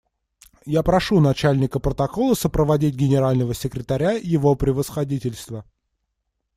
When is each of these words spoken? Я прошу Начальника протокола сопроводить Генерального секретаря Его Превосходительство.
Я 0.65 0.81
прошу 0.81 1.19
Начальника 1.19 1.77
протокола 1.79 2.33
сопроводить 2.33 2.95
Генерального 2.95 3.53
секретаря 3.53 4.13
Его 4.13 4.55
Превосходительство. 4.55 5.63